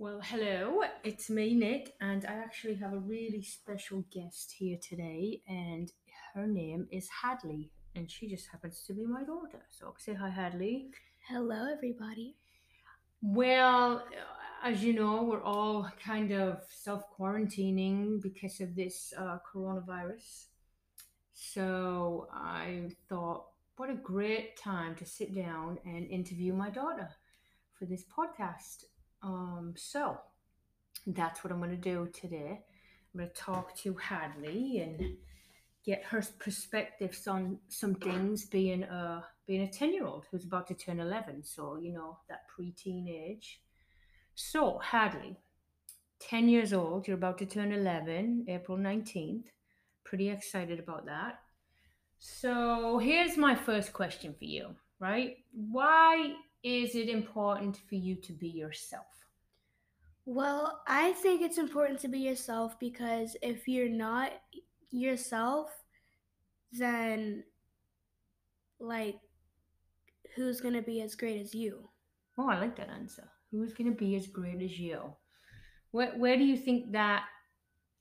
[0.00, 5.42] Well, hello, it's me, Nick, and I actually have a really special guest here today,
[5.48, 5.90] and
[6.34, 9.60] her name is Hadley, and she just happens to be my daughter.
[9.68, 10.90] So say hi, Hadley.
[11.28, 12.36] Hello, everybody.
[13.22, 14.04] Well,
[14.62, 20.44] as you know, we're all kind of self quarantining because of this uh, coronavirus.
[21.34, 23.46] So I thought,
[23.76, 27.08] what a great time to sit down and interview my daughter
[27.76, 28.84] for this podcast.
[29.22, 30.18] Um, so
[31.06, 32.60] that's what I'm going to do today.
[33.14, 35.16] I'm going to talk to Hadley and
[35.84, 40.66] get her perspectives on some things being a being a 10 year old who's about
[40.66, 43.62] to turn 11 so you know that preteen age
[44.34, 45.38] so hadley
[46.18, 49.44] 10 years old you're about to turn 11 april 19th
[50.08, 51.40] pretty excited about that.
[52.18, 55.36] So here's my first question for you right?
[55.52, 59.06] Why is it important for you to be yourself?
[60.26, 64.32] Well, I think it's important to be yourself because if you're not
[64.90, 65.70] yourself,
[66.72, 67.44] then
[68.80, 69.18] like
[70.36, 71.88] who's going to be as great as you?
[72.38, 73.28] oh i like that answer.
[73.50, 75.00] Who's going to be as great as you?
[75.90, 77.24] Where, where do you think that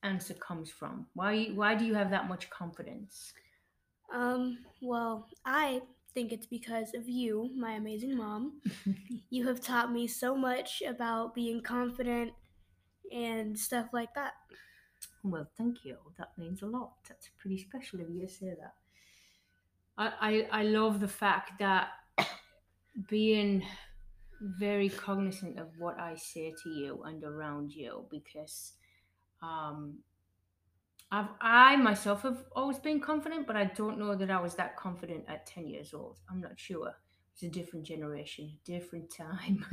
[0.04, 1.08] answer comes from?
[1.14, 3.34] Why why do you have that much confidence?
[4.14, 5.82] Um, well, I
[6.18, 8.54] think it's because of you, my amazing mom.
[9.30, 12.32] You have taught me so much about being confident
[13.12, 14.34] and stuff like that.
[15.22, 15.98] Well, thank you.
[16.18, 16.94] That means a lot.
[17.08, 18.74] That's pretty special of you to say that.
[19.98, 20.08] I,
[20.52, 21.90] I, I love the fact that
[23.10, 23.64] being
[24.42, 28.74] very cognizant of what I say to you and around you because
[29.44, 30.00] um,
[31.12, 34.76] I've, I myself have always been confident, but I don't know that I was that
[34.76, 36.20] confident at 10 years old.
[36.30, 36.94] I'm not sure.
[37.34, 39.66] It's a different generation, different time.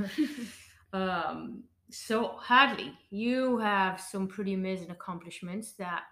[0.92, 6.02] um, so, Hadley, you have some pretty amazing accomplishments that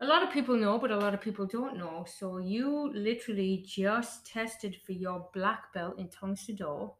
[0.00, 2.06] a lot of people know, but a lot of people don't know.
[2.08, 6.92] So you literally just tested for your black belt in Tang Soo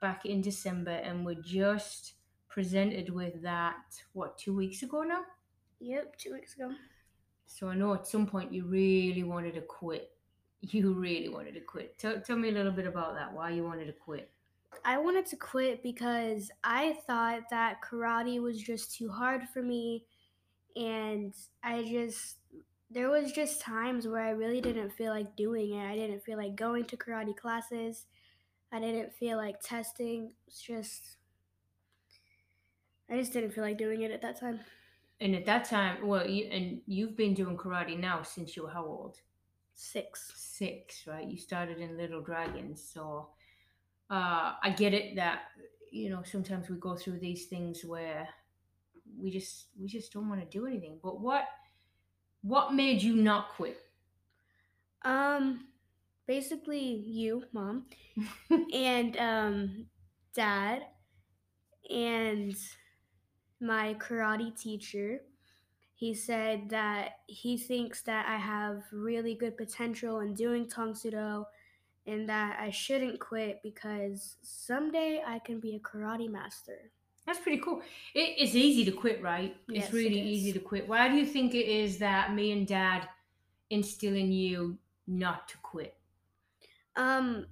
[0.00, 2.14] back in December and were just
[2.48, 3.76] presented with that,
[4.12, 5.22] what, two weeks ago now?
[5.82, 6.70] Yep, two weeks ago.
[7.46, 10.10] So I know at some point you really wanted to quit.
[10.64, 11.98] You really wanted to quit.
[11.98, 14.30] Tell, tell me a little bit about that, why you wanted to quit.
[14.84, 20.04] I wanted to quit because I thought that karate was just too hard for me
[20.76, 21.34] and
[21.64, 22.36] I just
[22.92, 25.84] there was just times where I really didn't feel like doing it.
[25.84, 28.06] I didn't feel like going to karate classes.
[28.70, 30.30] I didn't feel like testing.
[30.46, 31.16] It's just
[33.10, 34.60] I just didn't feel like doing it at that time.
[35.22, 38.70] And at that time, well, you, and you've been doing karate now since you were
[38.70, 39.18] how old?
[39.74, 40.32] 6.
[40.34, 41.26] Six, right?
[41.26, 43.28] You started in Little Dragons, so
[44.10, 45.42] uh, I get it that
[45.92, 48.28] you know sometimes we go through these things where
[49.18, 50.98] we just we just don't want to do anything.
[51.02, 51.44] But what
[52.42, 53.78] what made you not quit?
[55.04, 55.68] Um
[56.26, 57.86] basically you, mom,
[58.72, 59.86] and um
[60.34, 60.82] dad
[61.90, 62.54] and
[63.62, 65.20] my karate teacher.
[65.94, 71.12] He said that he thinks that I have really good potential in doing Tang Soo
[71.12, 71.44] Do
[72.06, 76.90] and that I shouldn't quit because someday I can be a karate master.
[77.26, 77.82] That's pretty cool.
[78.14, 79.56] It, it's easy to quit, right?
[79.68, 80.88] It's Yes, it really easy to quit.
[80.88, 83.08] Why do you think it is that me and Dad
[83.70, 85.96] instill in you not to quit?
[86.96, 87.46] Um,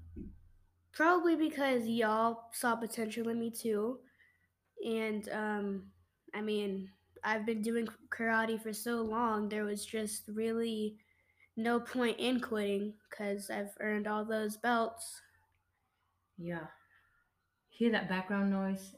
[0.93, 4.01] probably because y'all saw potential in me too.
[4.85, 5.83] And um,
[6.35, 6.91] I mean,
[7.25, 10.97] I've been doing karate for so long, there was just really
[11.57, 15.21] no point in quitting because I've earned all those belts.
[16.39, 16.67] Yeah.
[17.69, 18.95] Hear that background noise,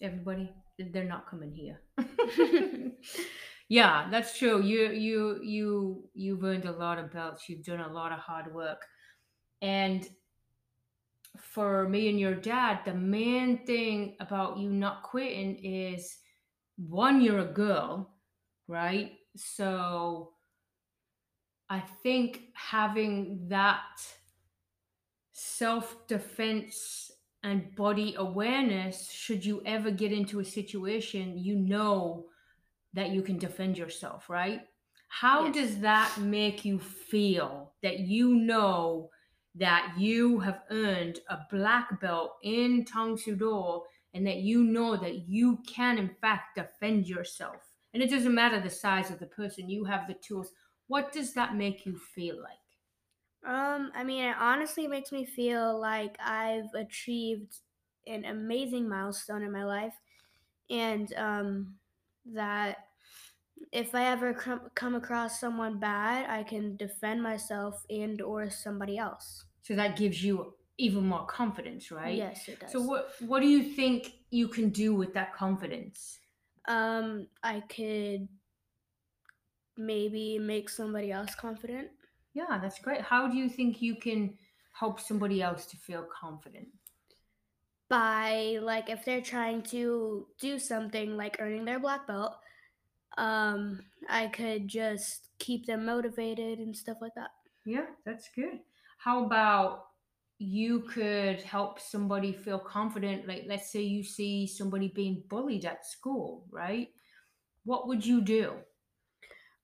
[0.00, 0.50] everybody?
[0.78, 1.80] They're not coming here.
[3.68, 4.62] yeah, that's true.
[4.62, 7.48] You you you you've earned a lot of belts.
[7.48, 8.86] You've done a lot of hard work.
[9.60, 10.08] And
[11.38, 16.18] for me and your dad, the main thing about you not quitting is
[16.76, 18.10] one, you're a girl,
[18.68, 19.12] right?
[19.36, 20.32] So
[21.68, 24.02] I think having that
[25.32, 27.10] self defense
[27.42, 32.26] and body awareness, should you ever get into a situation, you know
[32.94, 34.62] that you can defend yourself, right?
[35.08, 35.54] How yes.
[35.54, 39.10] does that make you feel that you know
[39.54, 43.82] that you have earned a black belt in Tang Soo Do
[44.14, 47.56] and that you know that you can, in fact, defend yourself?
[47.94, 50.50] And it doesn't matter the size of the person, you have the tools.
[50.88, 52.52] What does that make you feel like?
[53.44, 57.56] Um, I mean, it honestly makes me feel like I've achieved
[58.06, 59.94] an amazing milestone in my life
[60.70, 61.74] and um,
[62.32, 62.76] that
[63.72, 68.98] if I ever com- come across someone bad, I can defend myself and or somebody
[68.98, 69.44] else.
[69.62, 72.16] So that gives you even more confidence, right?
[72.16, 72.72] Yes, it does.
[72.72, 76.18] So what what do you think you can do with that confidence?
[76.68, 78.28] Um, I could
[79.76, 81.88] maybe make somebody else confident.
[82.34, 83.02] Yeah, that's great.
[83.02, 84.34] How do you think you can
[84.72, 86.68] help somebody else to feel confident?
[87.88, 92.36] by like if they're trying to do something like earning their black belt
[93.18, 97.28] um i could just keep them motivated and stuff like that
[97.64, 98.60] Yeah, that's good.
[98.98, 99.91] How about
[100.38, 103.28] you could help somebody feel confident?
[103.28, 106.88] Like, let's say you see somebody being bullied at school, right?
[107.64, 108.54] What would you do?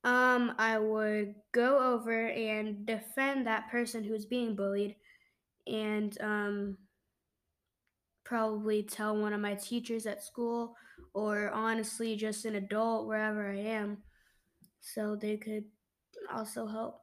[0.05, 4.95] um i would go over and defend that person who's being bullied
[5.67, 6.77] and um
[8.25, 10.77] probably tell one of my teachers at school
[11.15, 13.99] or honestly just an adult wherever i am
[14.81, 15.65] so they could
[16.33, 17.01] also help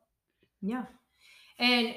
[0.61, 0.85] Yeah.
[1.59, 1.93] And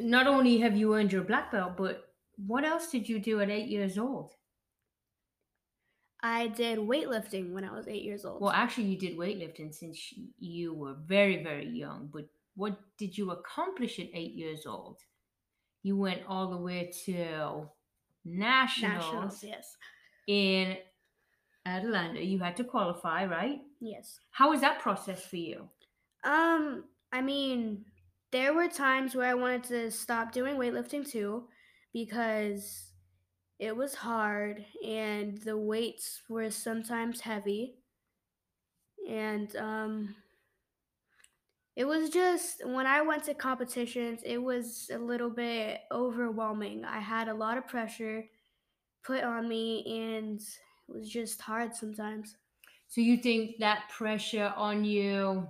[0.00, 2.04] not only have you earned your black belt, but
[2.36, 4.34] what else did you do at eight years old?
[6.22, 9.98] i did weightlifting when i was eight years old Well, actually, you did weightlifting since
[10.38, 12.10] you were very, very young.
[12.12, 14.98] But what did you accomplish at eight years old?
[15.82, 17.68] You went all the way to
[18.24, 19.76] nationals, nationals yes
[20.26, 20.76] in
[21.64, 22.20] Atlanta.
[22.22, 23.60] You had to qualify, right?
[23.80, 25.68] yes How was that process for you?
[26.22, 27.86] Um, I mean,
[28.32, 31.48] there were times where I wanted to stop doing weightlifting too
[31.92, 32.92] because
[33.58, 37.84] it was hard and the weights were sometimes heavy.
[39.08, 40.16] And um
[41.76, 46.84] it was just when I went to competitions, it was a little bit overwhelming.
[46.84, 48.28] I had a lot of pressure
[49.04, 52.36] put on me and it was just hard sometimes.
[52.88, 55.48] So you think that pressure on you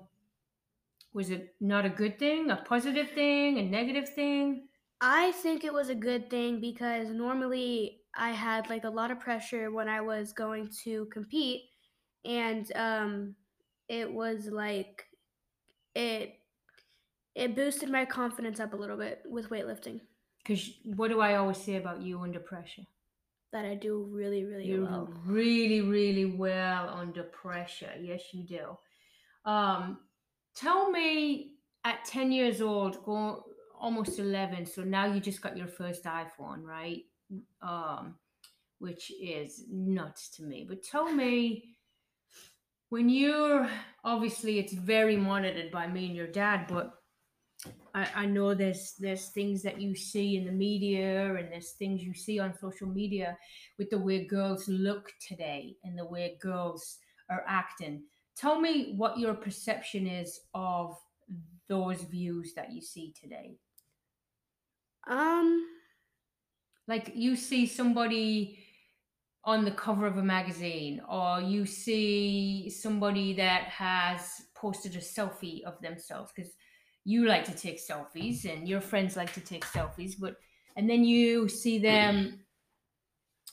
[1.13, 4.69] was it not a good thing, a positive thing, a negative thing?
[5.01, 9.21] I think it was a good thing because normally I had like a lot of
[9.21, 11.63] pressure when I was going to compete
[12.25, 13.35] and um
[13.89, 15.07] it was like
[15.95, 16.35] it
[17.35, 20.01] it boosted my confidence up a little bit with weightlifting
[20.39, 22.83] Because what do I always say about you under pressure?
[23.53, 25.09] that I do really really You well.
[25.25, 27.93] really, really well under pressure.
[28.01, 28.79] Yes, you do.
[29.45, 29.99] Um,
[30.55, 31.53] tell me
[31.85, 33.45] at 10 years old, go
[33.79, 37.03] almost 11, so now you just got your first iPhone, right?
[37.63, 38.17] Um,
[38.79, 40.67] which is nuts to me.
[40.69, 41.77] But tell me,
[42.89, 43.69] when you're
[44.05, 46.93] obviously it's very monitored by me and your dad, but
[47.95, 52.03] I, I know there's there's things that you see in the media and there's things
[52.03, 53.37] you see on social media
[53.79, 56.99] with the way girls look today and the way girls
[57.29, 58.03] are acting.
[58.37, 60.97] Tell me what your perception is of
[61.69, 63.57] those views that you see today.
[65.07, 65.67] Um
[66.89, 68.59] Like you see somebody
[69.45, 75.63] on the cover of a magazine, or you see somebody that has posted a selfie
[75.65, 76.53] of themselves because
[77.05, 80.37] you like to take selfies and your friends like to take selfies, but
[80.77, 82.45] and then you see them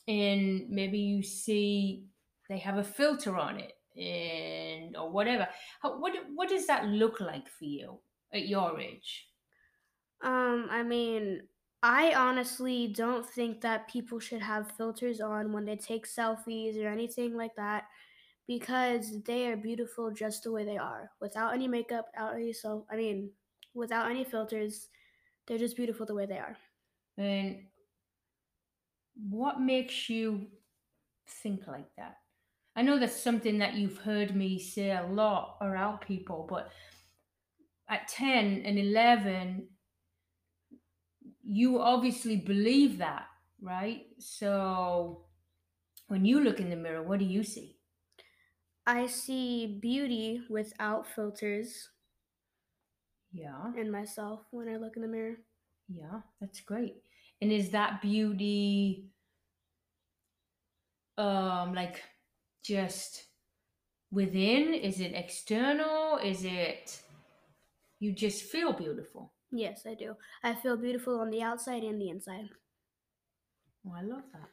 [0.07, 2.07] and maybe you see
[2.49, 5.47] they have a filter on it and or whatever.
[5.81, 7.99] How, what what does that look like for you
[8.31, 9.29] at your age?
[10.21, 11.47] um I mean
[11.83, 16.87] I honestly don't think that people should have filters on when they take selfies or
[16.87, 17.85] anything like that
[18.47, 22.87] because they are beautiful just the way they are without any makeup out any so
[22.91, 23.31] i mean
[23.75, 24.89] without any filters
[25.47, 26.57] they're just beautiful the way they are
[27.17, 27.67] And
[29.15, 30.47] what makes you
[31.27, 32.17] think like that?
[32.77, 36.71] I know that's something that you've heard me say a lot around people, but
[37.89, 39.69] at 10 and 11,
[41.43, 43.27] you obviously believe that,
[43.61, 44.05] right?
[44.19, 45.25] So
[46.07, 47.77] when you look in the mirror, what do you see?
[48.87, 51.89] i see beauty without filters
[53.31, 55.37] Yeah, in myself when i look in the mirror
[55.89, 56.95] yeah, that's great.
[57.41, 59.09] And is that beauty
[61.17, 62.03] um like
[62.67, 63.23] just
[64.11, 64.73] within?
[64.73, 66.17] Is it external?
[66.17, 67.01] Is it
[67.99, 69.33] you just feel beautiful?
[69.49, 72.49] yes i do i feel beautiful on the outside and the inside
[73.87, 74.49] Oh, I love that.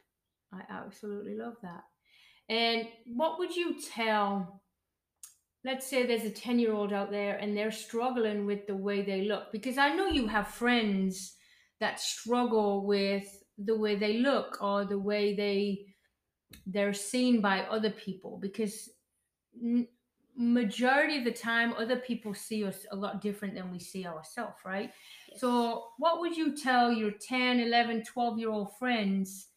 [0.53, 1.83] I absolutely love that.
[2.49, 4.63] And what would you tell,
[5.65, 9.03] let's say there's a 10 year old out there and they're struggling with the way
[9.03, 9.51] they look?
[9.51, 11.35] Because I know you have friends
[11.81, 13.25] that struggle with
[13.59, 15.94] the way they look or the way they
[16.67, 18.91] they're seen by other people because
[19.63, 19.89] n-
[20.37, 24.57] majority of the time other people see us a lot different than we see ourselves
[24.65, 24.91] right
[25.31, 25.41] Yes.
[25.41, 29.49] so what would you tell your 10 11 12 year old friends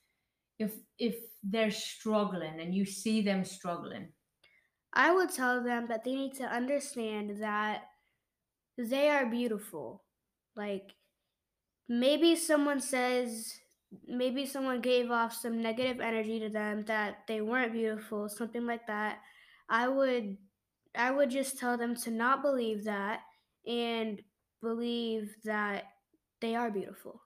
[0.59, 4.11] if if they're struggling and you see them struggling
[4.93, 7.89] I would tell them that they need to understand that
[8.77, 10.03] they are beautiful.
[10.55, 10.95] Like
[11.87, 13.53] maybe someone says
[14.07, 18.87] maybe someone gave off some negative energy to them that they weren't beautiful, something like
[18.87, 19.19] that.
[19.69, 20.37] I would
[20.95, 23.21] I would just tell them to not believe that
[23.67, 24.21] and
[24.61, 25.85] believe that
[26.41, 27.21] they are beautiful.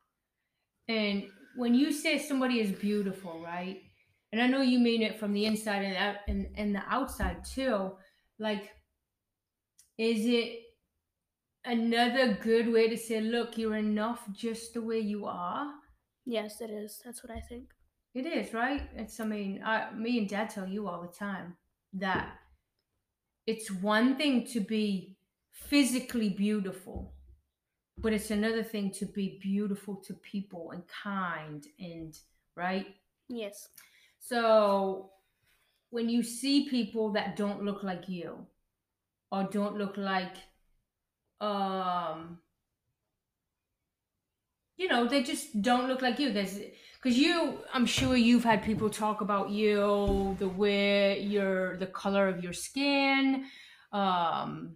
[0.88, 1.24] and
[1.56, 3.82] when you say somebody is beautiful right
[4.32, 7.44] and i know you mean it from the inside and out and, and the outside
[7.46, 7.92] too
[8.40, 8.70] like
[9.98, 10.60] is it
[11.66, 15.72] another good way to say look you're enough just the way you are
[16.26, 17.02] Yes, it is.
[17.04, 17.70] That's what I think.
[18.14, 18.90] It is, right?
[18.96, 21.56] It's, I mean, I, me and dad tell you all the time
[21.94, 22.34] that
[23.48, 25.18] it's one thing to be
[25.52, 27.14] physically beautiful,
[27.98, 32.18] but it's another thing to be beautiful to people and kind and,
[32.56, 32.88] right?
[33.30, 33.70] Yes.
[34.20, 35.12] So
[35.90, 38.46] when you see people that don't look like you
[39.32, 40.36] or don't look like,
[41.40, 42.40] um,
[44.82, 46.34] you know, they just don't look like you.
[46.34, 46.60] There's
[46.96, 52.28] because you, I'm sure you've had people talk about you, the way your, the color
[52.28, 53.46] of your skin,
[53.92, 54.76] um,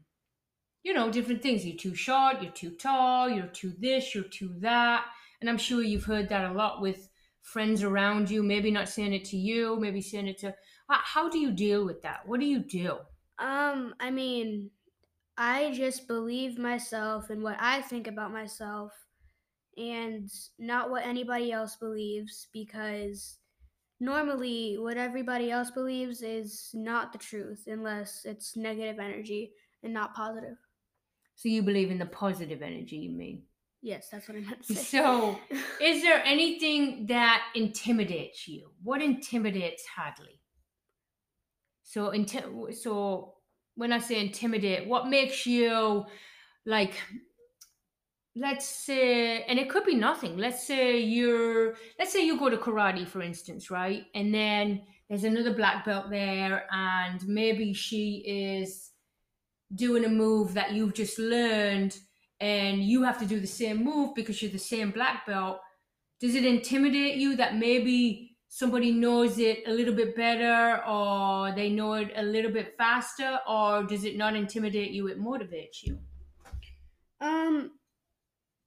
[0.84, 1.66] you know, different things.
[1.66, 5.06] You're too short, you're too tall, you're too this, you're too that,
[5.42, 7.10] and I'm sure you've heard that a lot with
[7.42, 8.44] friends around you.
[8.44, 10.54] Maybe not saying it to you, maybe saying it to.
[10.88, 12.28] How, do you deal with that?
[12.28, 12.98] What do you do?
[13.40, 14.70] Um, I mean,
[15.36, 18.92] I just believe myself and what I think about myself
[19.78, 20.30] and
[20.60, 23.38] not what anybody else believes because
[24.00, 29.52] normally what everybody else believes is not the truth unless it's negative energy
[29.84, 30.58] and not positive.
[31.36, 33.44] So you believe in the positive energy, you mean?
[33.82, 34.82] Yes, that's what I meant to say.
[34.82, 35.38] So,
[35.82, 38.72] is there anything that intimidates you?
[38.82, 40.42] What intimidates Hadley?
[41.84, 43.36] So, inti- so
[43.76, 46.06] when I say intimidate, what makes you
[46.66, 46.96] like?
[48.36, 50.38] Let's say, and it could be nothing.
[50.38, 54.06] Let's say you're, let's say you go to karate, for instance, right?
[54.14, 58.92] And then there's another black belt there, and maybe she is
[59.74, 61.98] doing a move that you've just learned
[62.40, 65.60] and you have to do the same move because you're the same black belt
[66.20, 71.70] does it intimidate you that maybe somebody knows it a little bit better or they
[71.70, 75.98] know it a little bit faster or does it not intimidate you it motivates you
[77.20, 77.72] Um,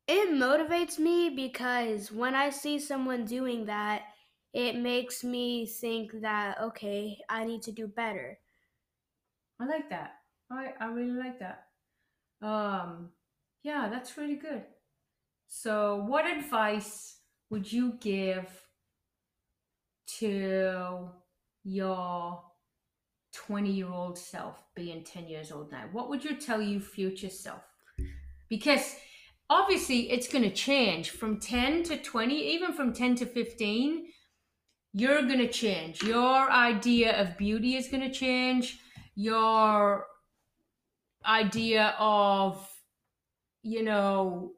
[0.08, 4.02] it motivates me because when I see someone doing that,
[4.54, 8.38] it makes me think that okay, I need to do better.
[9.60, 10.14] i like that.
[10.50, 11.66] I i really like that.
[12.40, 13.10] Um
[13.62, 14.64] yeah that's really good.
[15.46, 17.18] So what advice
[17.50, 18.48] would you give
[20.18, 21.10] to
[21.64, 22.42] your
[23.34, 25.84] 20 year old self being 10 years old now?
[25.92, 27.62] What would you tell your future self?
[28.48, 28.96] Because
[29.50, 31.10] obviously it's going to change.
[31.10, 34.06] From 10 to 20 even from 10 to 15
[34.94, 36.02] you're going to change.
[36.02, 38.80] Your idea of beauty is going to change.
[39.14, 40.06] Your
[41.26, 42.66] idea of
[43.62, 44.52] you know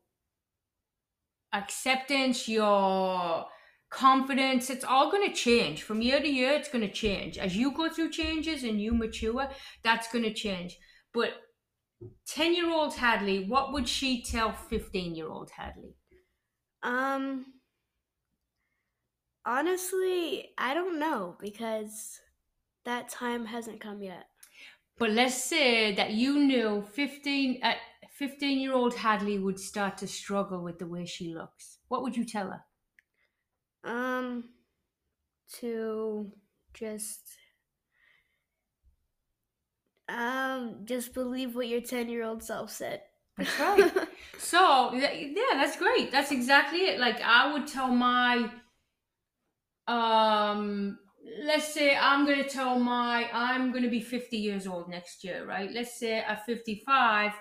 [1.53, 3.47] acceptance your
[3.91, 5.83] confidence it's all going to change.
[5.83, 7.39] From year to year it's going to change.
[7.39, 9.49] As you go through changes and you mature
[9.83, 10.79] that's going to change.
[11.13, 11.31] But
[12.27, 15.97] 10 year old hadley what would she tell 15 year old hadley?
[16.83, 17.47] Um,
[19.45, 22.21] honestly, I don't know because
[22.85, 24.27] that time hasn't come yet.
[24.99, 27.79] but let's say that you knew 15 at
[28.11, 31.79] 15 year old hadley would start to struggle with the way she looks.
[31.89, 32.65] What would you tell her?
[33.85, 34.51] Um,
[35.55, 36.33] to
[36.75, 37.37] just
[40.11, 43.03] um just believe what your 10 year old self said.
[43.37, 44.09] That's right.
[44.39, 46.11] So yeah, that's great.
[46.11, 47.01] That's exactly it.
[47.01, 48.51] Like I would tell my
[49.87, 50.99] um
[51.45, 55.71] let's say I'm gonna tell my I'm gonna be 50 years old next year, right?
[55.71, 57.33] Let's say at 55,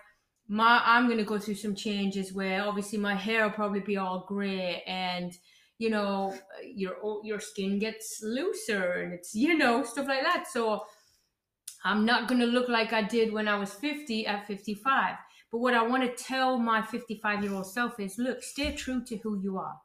[0.47, 4.25] my I'm gonna go through some changes where obviously my hair will probably be all
[4.27, 5.33] gray and
[5.77, 10.45] you know your your skin gets looser and it's you know stuff like that.
[10.51, 10.83] So
[11.83, 15.15] I'm not gonna look like I did when I was 50 at 55.
[15.51, 19.03] But what I want to tell my 55 year old self is look, stay true
[19.05, 19.79] to who you are.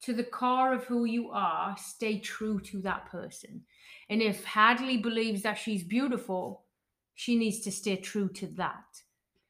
[0.00, 3.64] to the core of who you are, stay true to that person.
[4.08, 6.64] And if Hadley believes that she's beautiful,
[7.16, 9.02] she needs to stay true to that.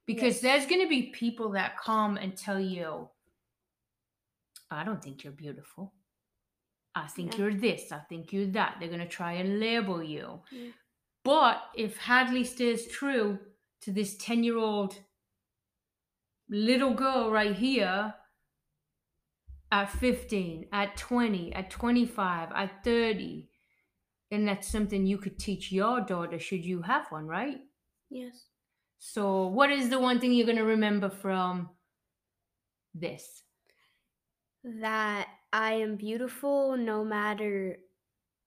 [0.06, 0.40] Because Yes.
[0.40, 3.10] there's going to be people that come and tell you,
[4.70, 5.92] I don't think you're beautiful.
[6.94, 7.38] I think Yeah.
[7.40, 7.92] you're this.
[7.92, 8.76] I think you're that.
[8.80, 10.40] They're going to try and label you.
[10.50, 10.70] Yeah.
[11.24, 13.38] But if Hadley stays true
[13.82, 14.98] to this 10 year old
[16.48, 18.14] little girl right here
[19.70, 23.50] at 15, at 20, at 25, at 30,
[24.30, 27.58] then that's something you could teach your daughter should you have one, right?
[28.10, 28.46] Yes.
[28.98, 31.70] So, what is the one thing you're going to remember from
[32.94, 33.42] this?
[34.64, 37.78] That I am beautiful no matter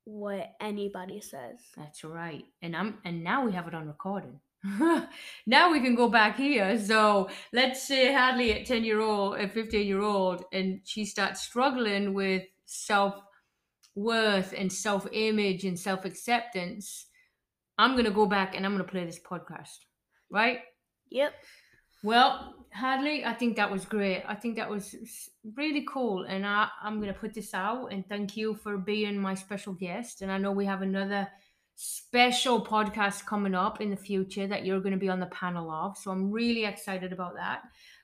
[0.06, 1.60] what anybody says.
[1.78, 2.46] That's right.
[2.62, 4.40] And I'm and now we have it on recording.
[5.48, 6.80] now we can go back here.
[6.80, 11.42] So let's say Hadley at 10 year old, at 15 year old, and she starts
[11.42, 13.16] struggling with self
[13.96, 17.08] worth and self image and self acceptance.
[17.78, 19.80] I'm gonna go back and I'm gonna play this podcast.
[20.30, 20.60] Right?
[21.10, 21.34] Yep.
[22.04, 24.24] Well, Hadley, I think that was great.
[24.28, 24.96] I think that was
[25.56, 26.24] really cool.
[26.24, 29.74] And I, I'm going to put this out and thank you for being my special
[29.74, 30.22] guest.
[30.22, 31.28] And I know we have another
[31.76, 35.70] special podcast coming up in the future that you're going to be on the panel
[35.70, 35.98] of.
[35.98, 37.64] So I'm really excited about that.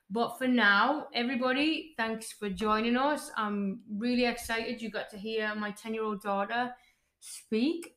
[0.10, 3.32] But for now, everybody, thanks for joining us.
[3.36, 6.72] I'm really excited you got to hear my 10 year old daughter
[7.20, 7.97] speak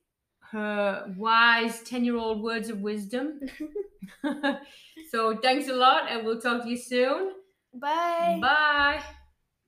[0.53, 3.41] her wise 10 year old words of wisdom.
[5.11, 7.33] so thanks a lot, and we'll talk to you soon.
[7.75, 8.39] Bye.
[8.41, 9.03] Bye.